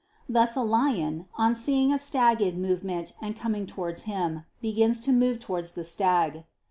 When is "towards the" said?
5.41-5.83